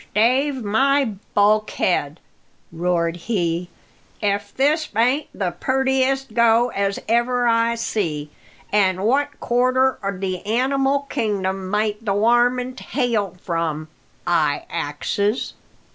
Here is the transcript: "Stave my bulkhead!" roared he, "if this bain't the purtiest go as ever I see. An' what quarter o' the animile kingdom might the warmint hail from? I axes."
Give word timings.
"Stave 0.13 0.63
my 0.63 1.13
bulkhead!" 1.35 2.19
roared 2.71 3.17
he, 3.17 3.69
"if 4.19 4.51
this 4.51 4.87
bain't 4.87 5.27
the 5.31 5.51
purtiest 5.51 6.33
go 6.33 6.69
as 6.71 6.97
ever 7.07 7.45
I 7.45 7.75
see. 7.75 8.31
An' 8.71 9.03
what 9.03 9.39
quarter 9.39 9.99
o' 10.03 10.17
the 10.17 10.41
animile 10.43 11.07
kingdom 11.07 11.69
might 11.69 12.03
the 12.03 12.15
warmint 12.15 12.79
hail 12.79 13.37
from? 13.43 13.89
I 14.25 14.63
axes." 14.71 15.53